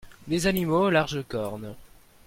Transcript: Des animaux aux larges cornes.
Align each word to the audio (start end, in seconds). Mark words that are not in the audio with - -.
Des 0.27 0.47
animaux 0.47 0.85
aux 0.85 0.89
larges 0.89 1.23
cornes. 1.27 1.75